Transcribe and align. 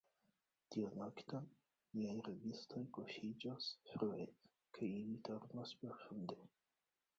Tiun 0.75 0.95
nokton, 1.01 1.45
niaj 1.97 2.15
rabistoj 2.29 2.81
kuŝiĝos 2.97 3.69
frue, 3.91 4.27
kaj 4.79 4.91
ili 4.97 5.21
dormos 5.31 5.77
profunde. 5.85 6.43